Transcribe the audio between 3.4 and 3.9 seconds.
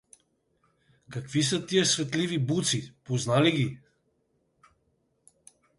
ли ги?